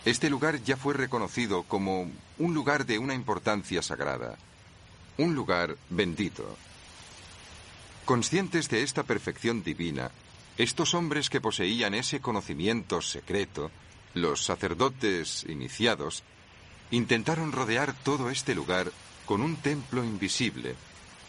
[0.06, 4.38] este lugar ya fue reconocido como un lugar de una importancia sagrada,
[5.18, 6.58] un lugar bendito.
[8.06, 10.12] Conscientes de esta perfección divina,
[10.58, 13.70] estos hombres que poseían ese conocimiento secreto,
[14.14, 16.24] los sacerdotes iniciados,
[16.90, 18.92] intentaron rodear todo este lugar
[19.28, 20.76] con un templo invisible,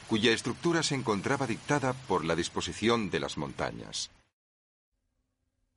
[0.08, 4.10] cuya estructura se encontraba dictada por la disposición de las montañas.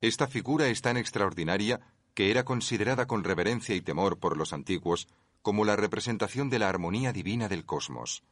[0.00, 1.80] Esta figura es tan extraordinaria
[2.14, 5.08] que era considerada con reverencia y temor por los antiguos
[5.42, 8.22] como la representación de la armonía divina del cosmos.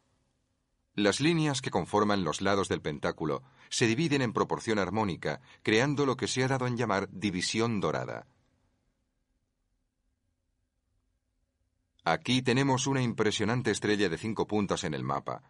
[0.94, 6.16] Las líneas que conforman los lados del pentáculo se dividen en proporción armónica, creando lo
[6.16, 8.26] que se ha dado en llamar división dorada.
[12.10, 15.44] Aquí tenemos una impresionante estrella de cinco puntas en el mapa.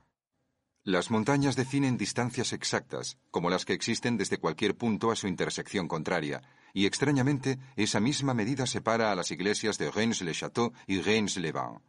[0.84, 5.88] Las montañas definen distancias exactas, como las que existen desde cualquier punto a su intersección
[5.88, 6.42] contraria,
[6.74, 11.80] y extrañamente esa misma medida separa a las iglesias de Reims-le-Château y Reims-le-Vin.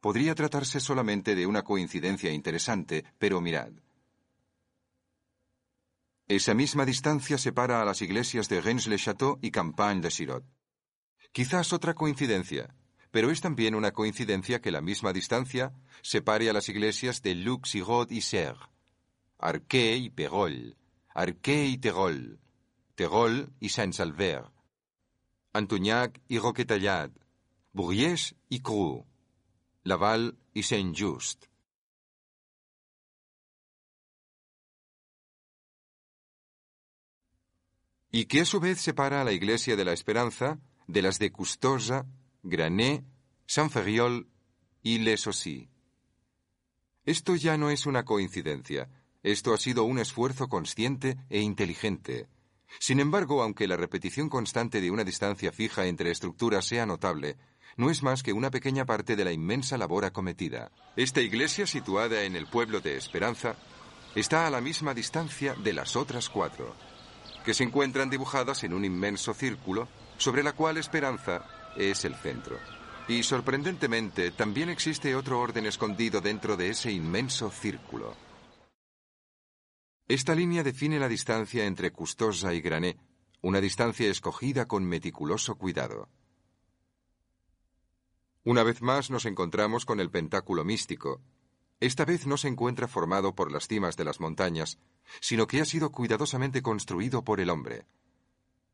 [0.00, 3.72] Podría tratarse solamente de una coincidencia interesante, pero mirad.
[6.26, 10.61] Esa misma distancia separa a las iglesias de Reims-le-Château y Campagne de Sirot.
[11.32, 12.74] Quizás otra coincidencia,
[13.10, 17.74] pero es también una coincidencia que la misma distancia separe a las iglesias de Lux
[17.74, 18.58] y Serres,
[19.38, 20.76] Arquet y Perol,
[21.14, 22.38] Arquet y Terol,
[22.94, 24.44] Terol y Saint-Salver,
[25.54, 27.10] Antugnac y Roquetallat,
[27.72, 29.06] Bourriès y Crou,
[29.84, 31.46] Laval y Saint-Just.
[38.14, 41.30] y que a su vez separa a la Iglesia de la Esperanza de las de
[41.30, 42.06] Custosa,
[42.42, 43.04] Granet,
[43.46, 44.28] Saint-Ferriol
[44.82, 45.28] y Les
[47.04, 48.88] Esto ya no es una coincidencia,
[49.22, 52.28] esto ha sido un esfuerzo consciente e inteligente.
[52.80, 57.36] Sin embargo, aunque la repetición constante de una distancia fija entre estructuras sea notable,
[57.76, 60.72] no es más que una pequeña parte de la inmensa labor acometida.
[60.96, 63.56] Esta iglesia, situada en el pueblo de Esperanza,
[64.14, 66.74] está a la misma distancia de las otras cuatro,
[67.44, 69.88] que se encuentran dibujadas en un inmenso círculo
[70.22, 71.44] sobre la cual Esperanza
[71.76, 72.56] es el centro.
[73.08, 78.14] Y sorprendentemente, también existe otro orden escondido dentro de ese inmenso círculo.
[80.06, 82.98] Esta línea define la distancia entre Custosa y Grané,
[83.40, 86.08] una distancia escogida con meticuloso cuidado.
[88.44, 91.20] Una vez más nos encontramos con el pentáculo místico.
[91.80, 94.78] Esta vez no se encuentra formado por las cimas de las montañas,
[95.20, 97.86] sino que ha sido cuidadosamente construido por el hombre.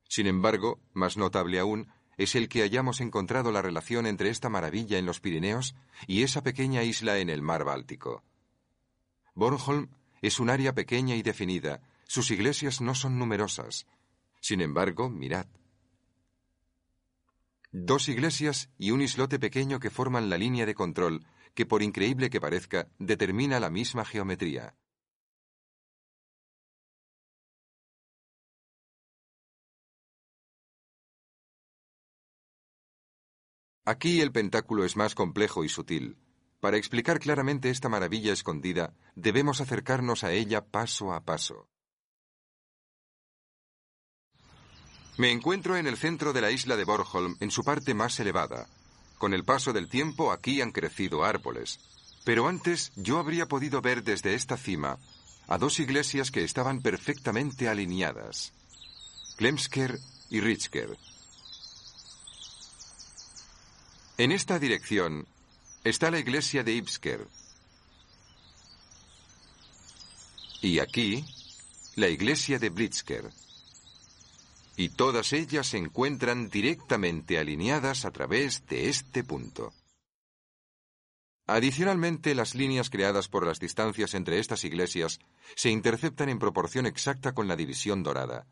[0.08, 4.98] Sin embargo, más notable aún, es el que hayamos encontrado la relación entre esta maravilla
[4.98, 8.24] en los Pirineos y esa pequeña isla en el mar Báltico.
[9.34, 9.90] Bornholm
[10.20, 13.86] es un área pequeña y definida, sus iglesias no son numerosas.
[14.40, 15.46] Sin embargo, mirad.
[17.70, 22.30] Dos iglesias y un islote pequeño que forman la línea de control que, por increíble
[22.30, 24.74] que parezca, determina la misma geometría.
[33.88, 36.18] Aquí el pentáculo es más complejo y sutil.
[36.60, 41.70] Para explicar claramente esta maravilla escondida, debemos acercarnos a ella paso a paso.
[45.16, 48.68] Me encuentro en el centro de la isla de Bornholm, en su parte más elevada.
[49.16, 51.80] Con el paso del tiempo aquí han crecido árboles.
[52.26, 54.98] Pero antes yo habría podido ver desde esta cima
[55.46, 58.52] a dos iglesias que estaban perfectamente alineadas.
[59.38, 60.98] Klemsker y Ritsker.
[64.18, 65.28] En esta dirección
[65.84, 67.28] está la iglesia de Ipsker.
[70.60, 71.24] Y aquí,
[71.94, 73.30] la iglesia de Blitzker
[74.76, 79.72] y todas ellas se encuentran directamente alineadas a través de este punto.
[81.46, 85.20] Adicionalmente, las líneas creadas por las distancias entre estas iglesias
[85.54, 88.46] se interceptan en proporción exacta con la división dorada.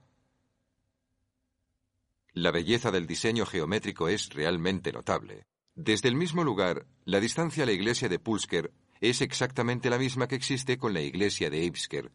[2.33, 5.47] La belleza del diseño geométrico es realmente notable.
[5.77, 10.27] Desde el mismo lugar, la distancia a la iglesia de Pulsker es exactamente la misma
[10.27, 12.11] que existe con la iglesia de Ipsker.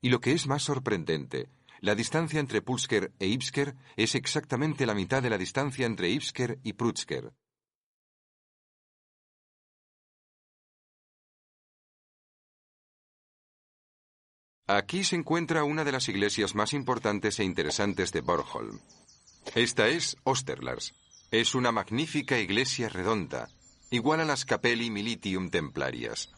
[0.00, 1.50] Y lo que es más sorprendente
[1.84, 6.58] la distancia entre Pulsker e Ipsker es exactamente la mitad de la distancia entre Ipsker
[6.62, 7.34] y Prutsker.
[14.66, 18.80] Aquí se encuentra una de las iglesias más importantes e interesantes de Bornholm.
[19.54, 21.03] Esta es Osterlars.
[21.34, 23.48] Es una magnífica iglesia redonda,
[23.90, 26.30] igual a las Capelli Militium Templarias.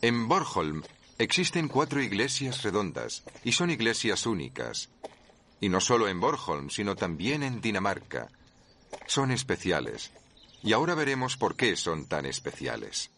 [0.00, 0.82] En Bornholm
[1.18, 4.88] existen cuatro iglesias redondas y son iglesias únicas.
[5.60, 8.30] Y no solo en Bornholm, sino también en Dinamarca.
[9.06, 10.10] Son especiales.
[10.62, 13.10] Y ahora veremos por qué son tan especiales.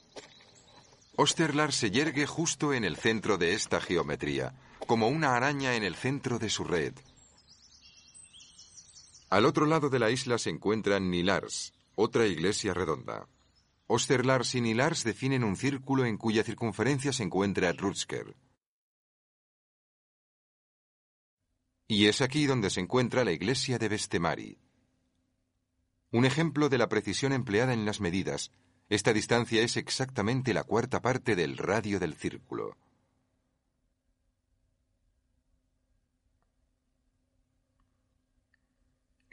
[1.15, 4.55] Osterlar se yergue justo en el centro de esta geometría,
[4.87, 6.95] como una araña en el centro de su red.
[9.31, 13.29] Al otro lado de la isla se encuentra Nilars, otra iglesia redonda.
[13.89, 18.37] Osterlars y Nilars definen un círculo en cuya circunferencia se encuentra Rutsker.
[21.89, 24.59] Y es aquí donde se encuentra la iglesia de Vestemari.
[26.11, 28.51] Un ejemplo de la precisión empleada en las medidas,
[28.89, 32.77] esta distancia es exactamente la cuarta parte del radio del círculo.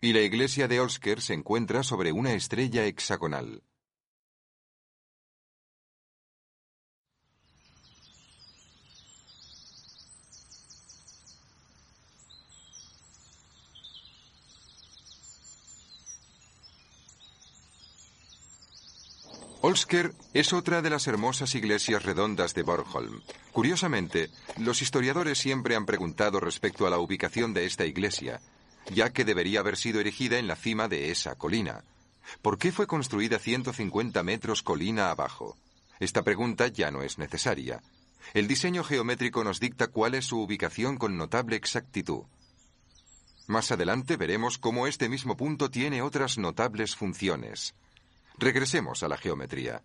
[0.03, 3.63] Y la iglesia de Olsker se encuentra sobre una estrella hexagonal.
[19.61, 23.21] Olsker es otra de las hermosas iglesias redondas de Bornholm.
[23.53, 28.41] Curiosamente, los historiadores siempre han preguntado respecto a la ubicación de esta iglesia,
[28.91, 31.83] ya que debería haber sido erigida en la cima de esa colina.
[32.41, 35.57] ¿Por qué fue construida 150 metros colina abajo?
[35.99, 37.81] Esta pregunta ya no es necesaria.
[38.33, 42.23] El diseño geométrico nos dicta cuál es su ubicación con notable exactitud.
[43.47, 47.75] Más adelante veremos cómo este mismo punto tiene otras notables funciones.
[48.37, 49.83] Regresemos a la geometría.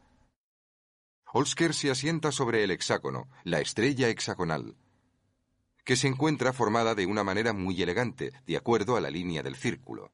[1.33, 4.77] Olsker se asienta sobre el hexágono, la estrella hexagonal,
[5.89, 9.57] que se encuentra formada de una manera muy elegante, de acuerdo a la línea del
[9.57, 10.13] círculo.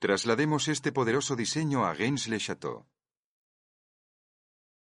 [0.00, 2.88] Traslademos este poderoso diseño a Gaines-le-Château.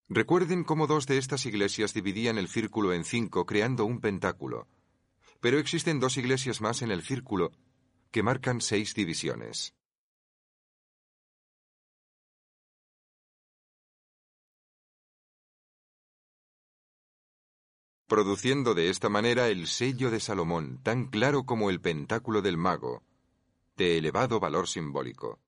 [0.09, 4.69] Recuerden cómo dos de estas iglesias dividían el círculo en cinco creando un pentáculo.
[5.41, 7.53] Pero existen dos iglesias más en el círculo
[8.11, 9.76] que marcan seis divisiones.
[18.07, 23.03] Produciendo de esta manera el sello de Salomón, tan claro como el pentáculo del mago,
[23.77, 25.41] de elevado valor simbólico.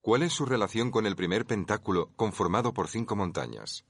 [0.00, 3.84] ¿Cuál es su relación con el primer pentáculo conformado por cinco montañas?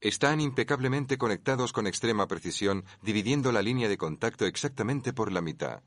[0.00, 5.82] Están impecablemente conectados con extrema precisión, dividiendo la línea de contacto exactamente por la mitad.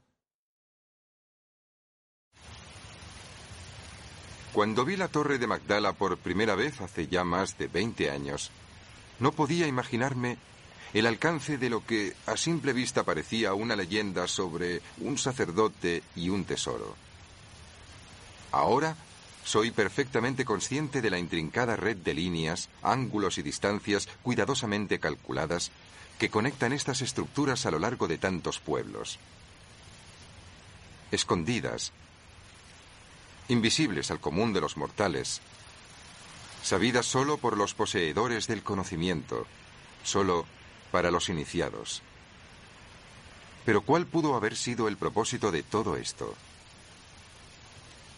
[4.53, 8.49] Cuando vi la torre de Magdala por primera vez hace ya más de 20 años,
[9.19, 10.37] no podía imaginarme
[10.93, 16.29] el alcance de lo que a simple vista parecía una leyenda sobre un sacerdote y
[16.29, 16.95] un tesoro.
[18.51, 18.95] Ahora
[19.43, 25.71] soy perfectamente consciente de la intrincada red de líneas, ángulos y distancias cuidadosamente calculadas
[26.19, 29.19] que conectan estas estructuras a lo largo de tantos pueblos.
[31.11, 31.93] Escondidas,
[33.47, 35.41] invisibles al común de los mortales,
[36.63, 39.45] sabidas solo por los poseedores del conocimiento,
[40.03, 40.45] solo
[40.91, 42.01] para los iniciados.
[43.65, 46.33] Pero ¿cuál pudo haber sido el propósito de todo esto?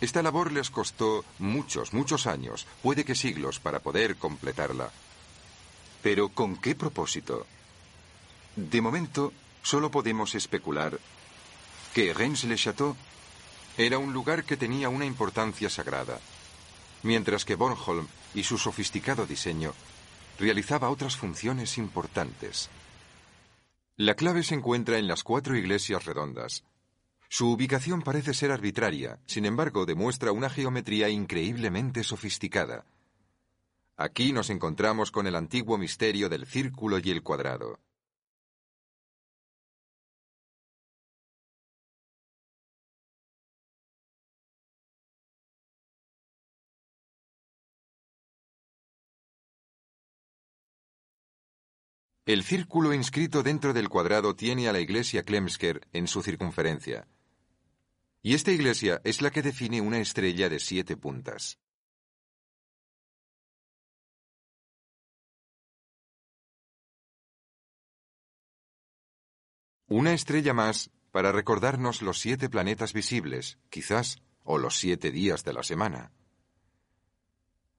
[0.01, 4.91] Esta labor les costó muchos, muchos años, puede que siglos, para poder completarla.
[6.01, 7.45] Pero ¿con qué propósito?
[8.55, 10.99] De momento, solo podemos especular
[11.93, 12.95] que Reims-le-Château
[13.77, 16.19] era un lugar que tenía una importancia sagrada,
[17.03, 19.73] mientras que Bornholm y su sofisticado diseño
[20.39, 22.69] realizaba otras funciones importantes.
[23.97, 26.63] La clave se encuentra en las cuatro iglesias redondas.
[27.27, 32.85] Su ubicación parece ser arbitraria, sin embargo demuestra una geometría increíblemente sofisticada.
[33.97, 37.79] Aquí nos encontramos con el antiguo misterio del círculo y el cuadrado.
[52.29, 57.07] El círculo inscrito dentro del cuadrado tiene a la iglesia Klemsker en su circunferencia.
[58.21, 61.57] Y esta iglesia es la que define una estrella de siete puntas.
[69.87, 75.53] Una estrella más para recordarnos los siete planetas visibles, quizás, o los siete días de
[75.53, 76.11] la semana.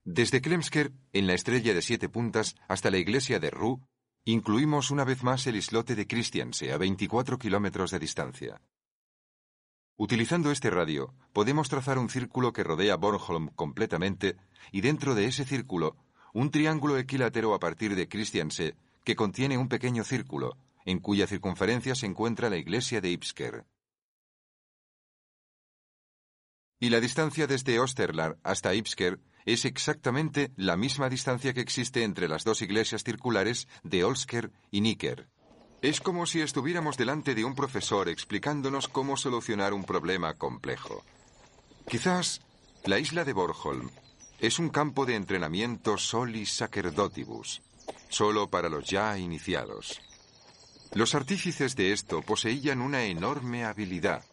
[0.03, 3.87] Desde Klemsker, en la estrella de siete puntas, hasta la iglesia de Ru,
[4.31, 8.61] Incluimos una vez más el islote de Christianse a 24 kilómetros de distancia.
[9.97, 14.37] Utilizando este radio, podemos trazar un círculo que rodea Bornholm completamente
[14.71, 15.97] y dentro de ese círculo,
[16.33, 21.97] un triángulo equilátero a partir de Christianse que contiene un pequeño círculo, en cuya circunferencia
[21.97, 23.65] se encuentra la iglesia de Ipsker.
[26.79, 32.29] Y la distancia desde Osterlar hasta Ipsker es exactamente la misma distancia que existe entre
[32.29, 35.29] las dos iglesias circulares de Olsker y Nicker.
[35.83, 41.03] Es como si estuviéramos delante de un profesor explicándonos cómo solucionar un problema complejo.
[41.89, 42.43] Quizás
[42.85, 43.91] la isla de Bornholm
[44.39, 47.63] es un campo de entrenamiento solis sacerdotibus,
[48.09, 50.01] solo para los ya iniciados.
[50.93, 54.25] Los artífices de esto poseían una enorme habilidad,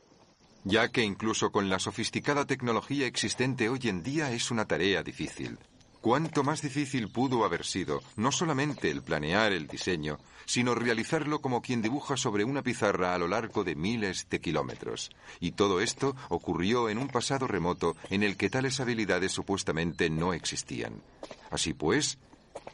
[0.63, 5.57] ya que incluso con la sofisticada tecnología existente hoy en día es una tarea difícil.
[6.01, 11.61] ¿Cuánto más difícil pudo haber sido no solamente el planear el diseño, sino realizarlo como
[11.61, 15.09] quien dibuja sobre una pizarra a lo largo de miles de kilómetros?
[15.39, 20.33] Y todo esto ocurrió en un pasado remoto en el que tales habilidades supuestamente no
[20.33, 21.01] existían.
[21.49, 22.19] Así pues,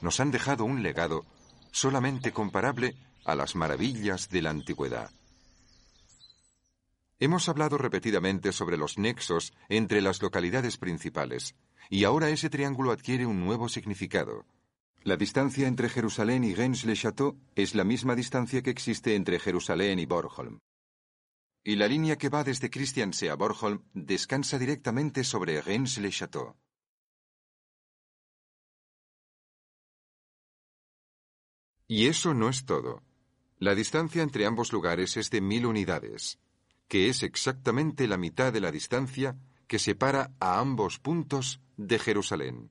[0.02, 1.26] nos han dejado un legado
[1.72, 5.10] solamente comparable a las maravillas de la antigüedad.
[7.24, 11.56] Hemos hablado repetidamente sobre los nexos entre las localidades principales,
[11.90, 14.46] y ahora ese triángulo adquiere un nuevo significado.
[15.04, 20.06] La distancia entre Jerusalén y Reims-le-Château es la misma distancia que existe entre Jerusalén y
[20.06, 20.60] Bornholm.
[21.64, 26.58] Y la línea que va desde Christianse a Bornholm descansa directamente sobre Reims-le-Château.
[31.88, 33.02] Y eso no es todo.
[33.60, 36.43] La distancia entre ambos lugares es de mil unidades
[36.94, 39.36] que es exactamente la mitad de la distancia
[39.66, 42.70] que separa a ambos puntos de Jerusalén.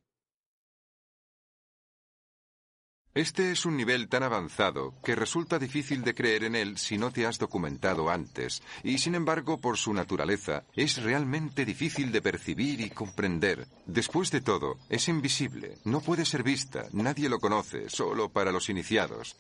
[3.15, 7.11] Este es un nivel tan avanzado que resulta difícil de creer en él si no
[7.11, 12.81] te has documentado antes, y sin embargo, por su naturaleza, es realmente difícil de percibir
[12.81, 13.67] y comprender.
[13.87, 18.69] Después de todo, es invisible, no puede ser vista, nadie lo conoce, solo para los
[18.69, 19.35] iniciados.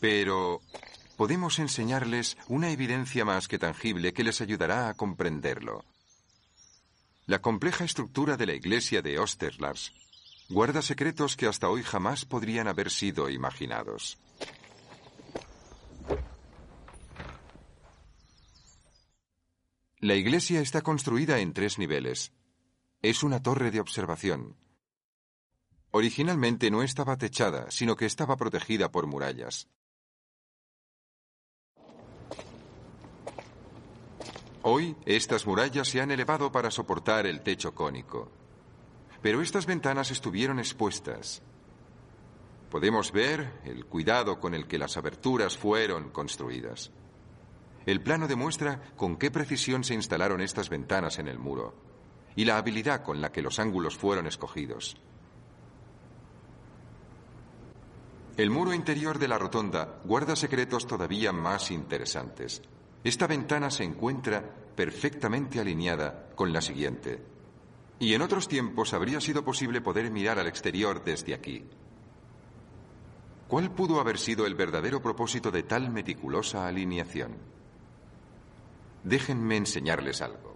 [0.00, 0.62] Pero
[1.16, 5.84] podemos enseñarles una evidencia más que tangible que les ayudará a comprenderlo.
[7.26, 9.92] La compleja estructura de la iglesia de Osterlars
[10.48, 14.18] guarda secretos que hasta hoy jamás podrían haber sido imaginados.
[19.98, 22.32] La iglesia está construida en tres niveles.
[23.02, 24.56] Es una torre de observación.
[25.90, 29.68] Originalmente no estaba techada, sino que estaba protegida por murallas.
[34.68, 38.32] Hoy estas murallas se han elevado para soportar el techo cónico.
[39.22, 41.40] Pero estas ventanas estuvieron expuestas.
[42.68, 46.90] Podemos ver el cuidado con el que las aberturas fueron construidas.
[47.86, 51.72] El plano demuestra con qué precisión se instalaron estas ventanas en el muro.
[52.34, 54.96] y la habilidad con la que los ángulos fueron escogidos.
[58.36, 62.62] El muro interior de la rotonda guarda secretos todavía más interesantes.
[63.06, 64.42] Esta ventana se encuentra
[64.74, 67.22] perfectamente alineada con la siguiente.
[68.00, 71.62] Y en otros tiempos habría sido posible poder mirar al exterior desde aquí.
[73.46, 77.36] ¿Cuál pudo haber sido el verdadero propósito de tal meticulosa alineación?
[79.04, 80.55] Déjenme enseñarles algo.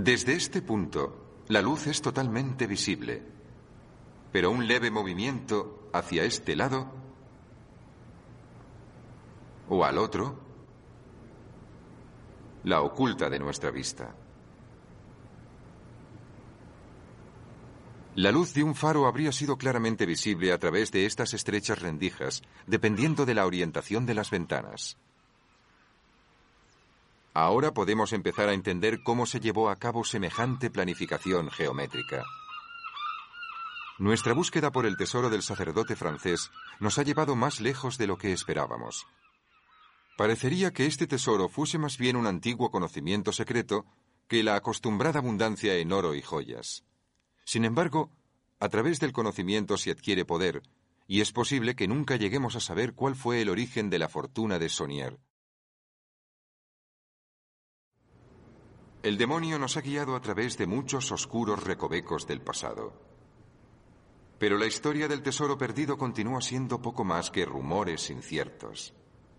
[0.00, 3.20] Desde este punto, la luz es totalmente visible,
[4.30, 6.88] pero un leve movimiento hacia este lado
[9.68, 10.38] o al otro
[12.62, 14.14] la oculta de nuestra vista.
[18.14, 22.44] La luz de un faro habría sido claramente visible a través de estas estrechas rendijas,
[22.68, 24.96] dependiendo de la orientación de las ventanas.
[27.40, 32.24] Ahora podemos empezar a entender cómo se llevó a cabo semejante planificación geométrica.
[34.00, 38.18] Nuestra búsqueda por el tesoro del sacerdote francés nos ha llevado más lejos de lo
[38.18, 39.06] que esperábamos.
[40.16, 43.86] Parecería que este tesoro fuese más bien un antiguo conocimiento secreto
[44.26, 46.82] que la acostumbrada abundancia en oro y joyas.
[47.44, 48.10] Sin embargo,
[48.58, 50.62] a través del conocimiento se adquiere poder,
[51.06, 54.58] y es posible que nunca lleguemos a saber cuál fue el origen de la fortuna
[54.58, 55.20] de Sonier.
[59.08, 62.92] El demonio nos ha guiado a través de muchos oscuros recovecos del pasado.
[64.38, 68.92] Pero la historia del tesoro perdido continúa siendo poco más que rumores inciertos.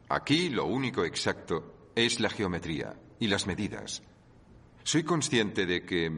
[0.07, 4.01] Aquí lo único exacto es la geometría y las medidas.
[4.81, 6.11] Soy consciente de que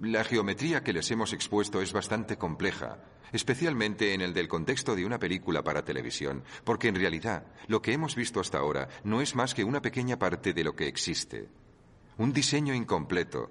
[0.00, 5.04] la geometría que les hemos expuesto es bastante compleja, especialmente en el del contexto de
[5.04, 9.34] una película para televisión, porque en realidad lo que hemos visto hasta ahora no es
[9.34, 11.50] más que una pequeña parte de lo que existe
[12.18, 13.50] un diseño incompleto,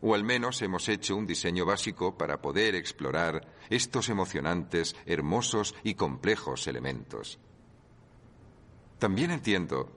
[0.00, 5.94] o al menos hemos hecho un diseño básico para poder explorar estos emocionantes, hermosos y
[5.94, 7.38] complejos elementos.
[8.98, 9.90] También entiendo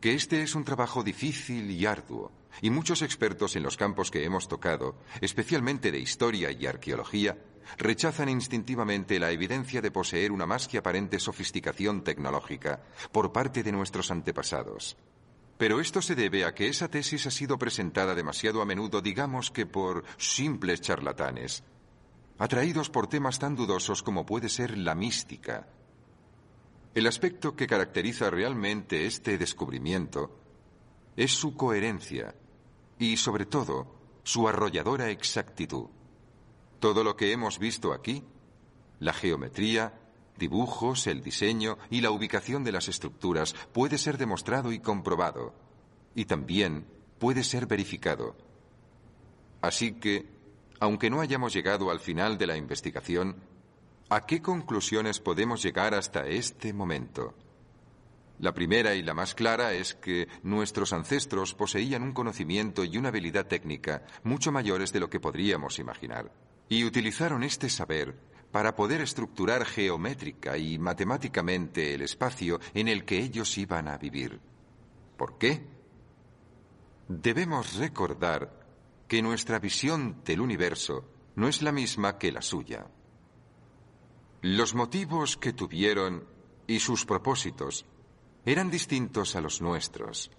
[0.00, 4.24] que este es un trabajo difícil y arduo, y muchos expertos en los campos que
[4.24, 7.38] hemos tocado, especialmente de historia y arqueología,
[7.78, 13.72] rechazan instintivamente la evidencia de poseer una más que aparente sofisticación tecnológica por parte de
[13.72, 14.96] nuestros antepasados.
[15.62, 19.52] Pero esto se debe a que esa tesis ha sido presentada demasiado a menudo, digamos
[19.52, 21.62] que por simples charlatanes,
[22.36, 25.68] atraídos por temas tan dudosos como puede ser la mística.
[26.96, 30.36] El aspecto que caracteriza realmente este descubrimiento
[31.14, 32.34] es su coherencia
[32.98, 33.86] y, sobre todo,
[34.24, 35.90] su arrolladora exactitud.
[36.80, 38.24] Todo lo que hemos visto aquí,
[38.98, 39.94] la geometría,
[40.42, 45.54] dibujos, el diseño y la ubicación de las estructuras puede ser demostrado y comprobado,
[46.16, 46.84] y también
[47.20, 48.36] puede ser verificado.
[49.60, 50.26] Así que,
[50.80, 53.36] aunque no hayamos llegado al final de la investigación,
[54.10, 57.34] ¿a qué conclusiones podemos llegar hasta este momento?
[58.40, 63.10] La primera y la más clara es que nuestros ancestros poseían un conocimiento y una
[63.10, 66.32] habilidad técnica mucho mayores de lo que podríamos imaginar,
[66.68, 73.18] y utilizaron este saber para poder estructurar geométrica y matemáticamente el espacio en el que
[73.18, 74.40] ellos iban a vivir.
[75.16, 75.66] ¿Por qué?
[77.08, 78.60] Debemos recordar
[79.08, 82.86] que nuestra visión del universo no es la misma que la suya.
[84.42, 86.26] Los motivos que tuvieron
[86.66, 87.86] y sus propósitos
[88.44, 90.30] eran distintos a los nuestros.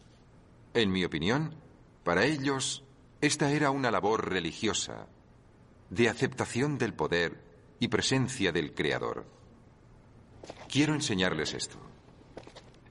[0.74, 1.56] En mi opinión,
[2.04, 2.84] para ellos,
[3.22, 5.08] esta era una labor religiosa,
[5.90, 7.53] de aceptación del poder
[7.84, 9.26] y presencia del Creador.
[10.70, 11.78] Quiero enseñarles esto.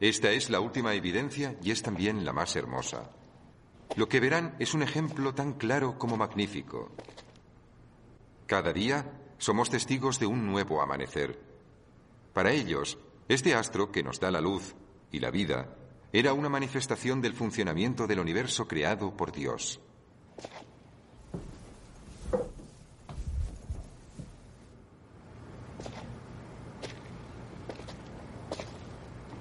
[0.01, 3.11] Esta es la última evidencia y es también la más hermosa.
[3.97, 6.93] Lo que verán es un ejemplo tan claro como magnífico.
[8.47, 11.41] Cada día somos testigos de un nuevo amanecer.
[12.35, 14.75] Para ellos, este astro que nos da la luz
[15.11, 15.75] y la vida
[16.13, 19.81] era una manifestación del funcionamiento del universo creado por Dios.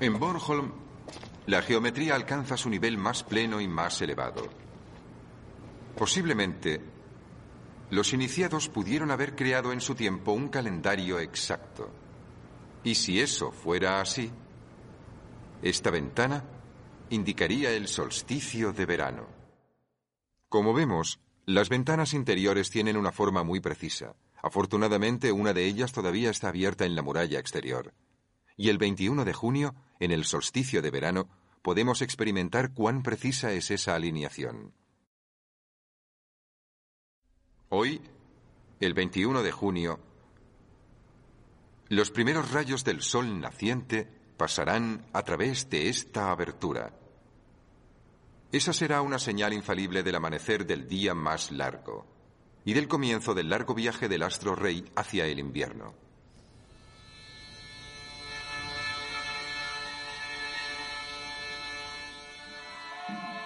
[0.01, 0.71] En Bornholm,
[1.45, 4.49] la geometría alcanza su nivel más pleno y más elevado.
[5.95, 6.81] Posiblemente,
[7.91, 11.91] los iniciados pudieron haber creado en su tiempo un calendario exacto.
[12.83, 14.31] Y si eso fuera así,
[15.61, 16.45] esta ventana
[17.11, 19.27] indicaría el solsticio de verano.
[20.49, 24.15] Como vemos, las ventanas interiores tienen una forma muy precisa.
[24.41, 27.93] Afortunadamente, una de ellas todavía está abierta en la muralla exterior.
[28.61, 31.27] Y el 21 de junio, en el solsticio de verano,
[31.63, 34.71] podemos experimentar cuán precisa es esa alineación.
[37.69, 37.99] Hoy,
[38.79, 39.99] el 21 de junio,
[41.89, 44.07] los primeros rayos del sol naciente
[44.37, 46.93] pasarán a través de esta abertura.
[48.51, 52.05] Esa será una señal infalible del amanecer del día más largo
[52.63, 56.10] y del comienzo del largo viaje del astro rey hacia el invierno.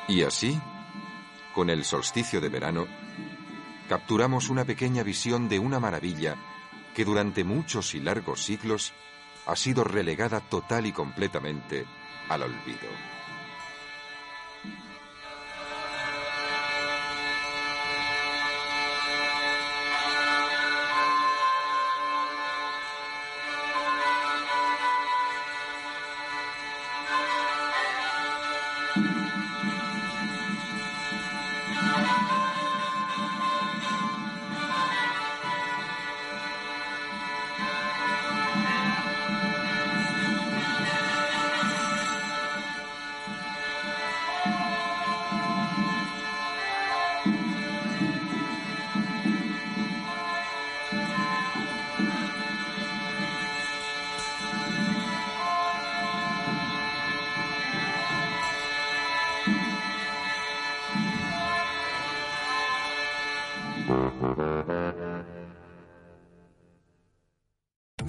[0.07, 0.59] Y así,
[1.53, 2.87] con el solsticio de verano,
[3.89, 6.35] capturamos una pequeña visión de una maravilla
[6.93, 8.93] que durante muchos y largos siglos
[9.45, 11.85] ha sido relegada total y completamente
[12.29, 13.14] al olvido.